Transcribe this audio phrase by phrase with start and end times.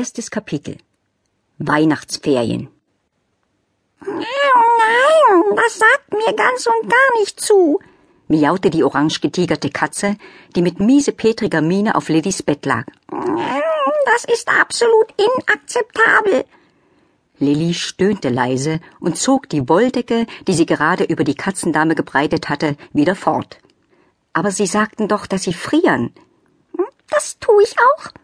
[0.00, 0.78] Erstes Kapitel
[1.58, 2.68] Weihnachtsferien
[4.00, 4.26] Nein,
[5.54, 7.78] das sagt mir ganz und gar nicht zu,
[8.26, 10.16] miaute die orange getigerte Katze,
[10.56, 12.86] die mit miesepetriger Miene auf Lillys Bett lag.
[13.08, 16.44] Das ist absolut inakzeptabel.
[17.38, 22.76] Lilly stöhnte leise und zog die Wolldecke, die sie gerade über die Katzendame gebreitet hatte,
[22.92, 23.58] wieder fort.
[24.32, 26.12] Aber Sie sagten doch, dass Sie frieren.
[27.10, 28.23] Das tue ich auch.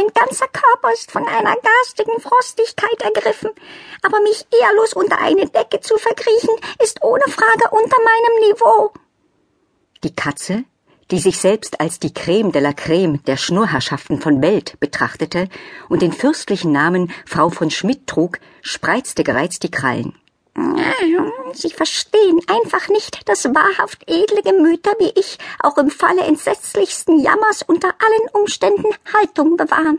[0.00, 3.50] Mein ganzer Körper ist von einer garstigen Frostigkeit ergriffen,
[4.00, 8.92] aber mich ehrlos unter eine Decke zu verkriechen, ist ohne Frage unter meinem Niveau.
[10.02, 10.64] Die Katze,
[11.10, 15.50] die sich selbst als die Creme de la Creme der Schnurrherrschaften von Welt betrachtete
[15.90, 20.18] und den fürstlichen Namen Frau von Schmidt trug, spreizte gereizt die Krallen.
[21.52, 27.62] Sie verstehen einfach nicht, dass wahrhaft edle Gemüter wie ich auch im Falle entsetzlichsten Jammers
[27.62, 29.98] unter allen Umständen Haltung bewahren.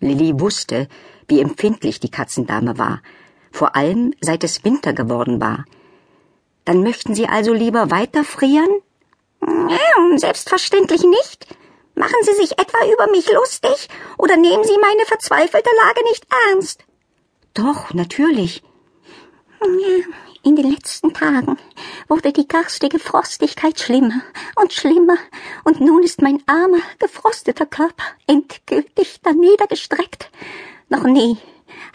[0.00, 0.88] Lilly wusste,
[1.26, 3.02] wie empfindlich die Katzendame war,
[3.50, 5.64] vor allem seit es Winter geworden war.
[6.64, 8.68] Dann möchten Sie also lieber weiter frieren?
[10.16, 11.46] Selbstverständlich nicht.
[11.94, 16.84] Machen Sie sich etwa über mich lustig oder nehmen Sie meine verzweifelte Lage nicht ernst?
[17.54, 18.62] Doch, natürlich.
[20.42, 21.58] In den letzten Tagen
[22.08, 24.22] wurde die garstige Frostigkeit schlimmer
[24.56, 25.16] und schlimmer,
[25.64, 30.30] und nun ist mein armer, gefrosteter Körper endgültig daniedergestreckt.
[30.88, 31.38] Noch nie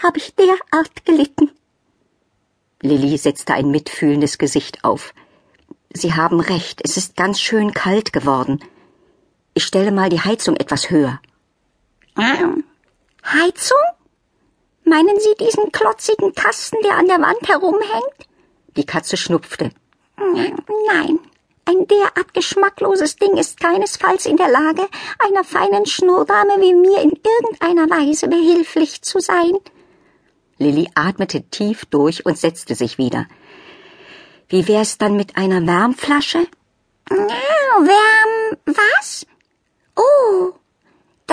[0.02, 1.52] habe ich derart gelitten.
[2.82, 5.14] Lilly setzte ein mitfühlendes Gesicht auf.
[5.94, 8.60] Sie haben recht, es ist ganz schön kalt geworden.
[9.54, 11.22] Ich stelle mal die Heizung etwas höher.
[13.24, 13.78] Heizung?
[14.94, 18.20] Meinen Sie diesen klotzigen Kasten, der an der Wand herumhängt?
[18.78, 19.72] Die Katze schnupfte.
[20.18, 21.20] Nein,
[21.66, 27.14] ein derart geschmackloses Ding ist keinesfalls in der Lage, einer feinen Schnurrdame wie mir in
[27.34, 29.58] irgendeiner Weise behilflich zu sein.
[30.60, 33.26] Lilly atmete tief durch und setzte sich wieder.
[34.48, 36.46] Wie wär's dann mit einer Wärmflasche?
[37.10, 39.26] Wärm was?
[39.96, 40.54] Oh,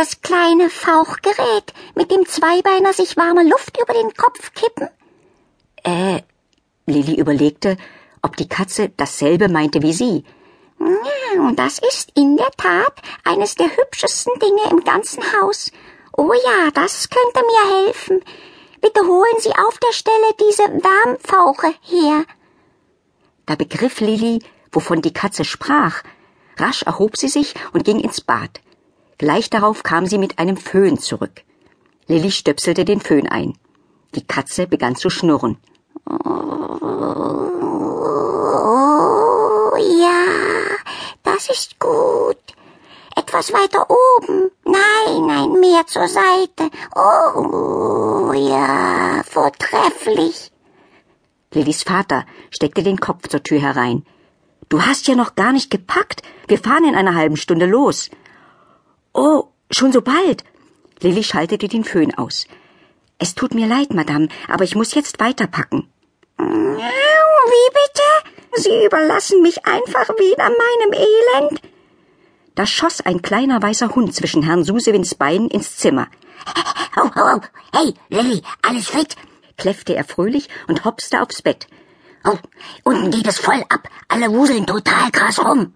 [0.01, 4.89] das kleine Fauchgerät, mit dem Zweibeiner sich warme Luft über den Kopf kippen?
[5.83, 6.23] Äh,
[6.87, 7.77] Lilly überlegte,
[8.23, 10.25] ob die Katze dasselbe meinte wie sie.
[10.79, 12.95] Ja, das ist in der Tat
[13.25, 15.71] eines der hübschesten Dinge im ganzen Haus.
[16.17, 18.25] Oh ja, das könnte mir helfen.
[18.81, 22.25] Bitte holen Sie auf der Stelle diese Wärmfauche her.
[23.45, 26.03] Da begriff Lilly, wovon die Katze sprach.
[26.57, 28.63] Rasch erhob sie sich und ging ins Bad.
[29.21, 31.43] Gleich darauf kam sie mit einem Föhn zurück.
[32.07, 33.53] Lilly stöpselte den Föhn ein.
[34.15, 35.59] Die Katze begann zu schnurren.
[36.07, 36.17] Oh,
[39.77, 40.25] ja,
[41.23, 42.39] das ist gut.
[43.15, 44.51] Etwas weiter oben.
[44.65, 46.71] Nein, nein, mehr zur Seite.
[46.97, 50.51] Oh, ja, vortrefflich.
[51.53, 54.07] Lillys Vater steckte den Kopf zur Tür herein.
[54.71, 56.23] Du hast ja noch gar nicht gepackt.
[56.49, 58.09] Wir fahren in einer halben Stunde los.
[59.13, 60.45] Oh, schon so bald.
[61.01, 62.47] Lilly schaltete den Föhn aus.
[63.19, 65.89] Es tut mir leid, Madame, aber ich muss jetzt weiterpacken.
[66.39, 68.63] Wie bitte?
[68.63, 71.63] Sie überlassen mich einfach wieder meinem Elend?
[72.55, 76.09] Da schoss ein kleiner weißer Hund zwischen Herrn Susewins Beinen ins Zimmer.
[76.97, 77.41] Oh, oh, oh.
[77.73, 79.17] Hey, Lilly, alles fit?
[79.57, 81.67] kläffte er fröhlich und hopste aufs Bett.
[82.25, 82.39] Oh,
[82.85, 83.89] unten geht es voll ab.
[84.09, 85.75] Alle wuseln total krass rum.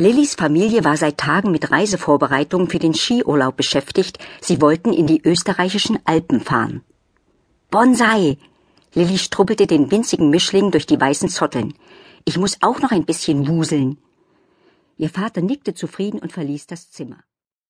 [0.00, 4.18] Lillys Familie war seit Tagen mit Reisevorbereitungen für den Skiurlaub beschäftigt.
[4.40, 6.80] Sie wollten in die österreichischen Alpen fahren.
[7.70, 8.38] Bonsai!
[8.94, 11.74] Lilly strubbelte den winzigen Mischling durch die weißen Zotteln.
[12.24, 13.98] Ich muss auch noch ein bisschen wuseln.
[14.96, 17.18] Ihr Vater nickte zufrieden und verließ das Zimmer.